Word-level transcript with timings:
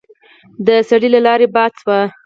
د 0.65 0.67
سړي 0.89 1.09
لاړې 1.27 1.47
باد 1.55 1.71
شوې. 1.81 1.99